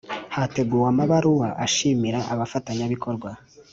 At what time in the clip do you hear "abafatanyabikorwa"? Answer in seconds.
2.33-3.29